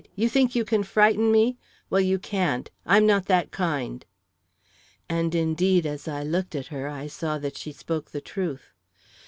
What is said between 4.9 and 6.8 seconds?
And, indeed, as I looked at